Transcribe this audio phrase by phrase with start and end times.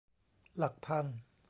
[0.57, 1.05] หลักพัน